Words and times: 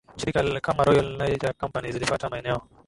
shirika 0.19 0.41
kama 0.65 0.83
Royal 0.89 1.13
Niger 1.17 1.53
Company 1.55 1.91
zilipata 1.91 2.29
maeneo 2.29 2.61